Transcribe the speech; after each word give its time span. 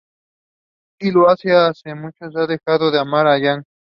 Él 0.97 1.13
lo 1.13 1.29
hace 1.29 1.49
pues 1.83 1.95
nunca 1.95 2.27
ha 2.35 2.47
dejado 2.47 2.89
de 2.89 2.99
amar 2.99 3.27
a 3.27 3.37
Yang. 3.37 3.65